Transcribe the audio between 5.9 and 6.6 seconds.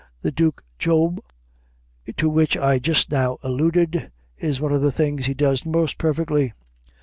perfectly.